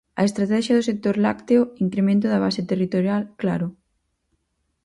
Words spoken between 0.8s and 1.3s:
sector